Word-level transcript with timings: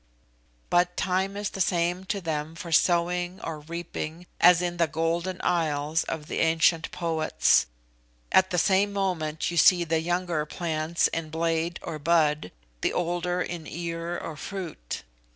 But 0.71 0.97
time 0.97 1.37
is 1.37 1.51
the 1.51 1.61
same 1.61 2.05
to 2.05 2.19
them 2.21 2.55
for 2.55 2.71
sowing 2.71 3.39
or 3.43 3.59
reaping 3.59 4.25
as 4.39 4.59
in 4.59 4.77
the 4.77 4.87
Golden 4.87 5.39
Isles 5.41 6.05
of 6.05 6.25
the 6.25 6.39
ancient 6.39 6.89
poets. 6.89 7.67
At 8.31 8.49
the 8.49 8.57
same 8.57 8.91
moment 8.93 9.51
you 9.51 9.57
see 9.57 9.83
the 9.83 9.99
younger 10.01 10.43
plants 10.47 11.07
in 11.09 11.29
blade 11.29 11.79
or 11.83 11.99
bud, 11.99 12.51
the 12.81 12.93
older 12.93 13.43
in 13.43 13.67
ear 13.67 14.17
or 14.17 14.35
fruit. 14.35 15.03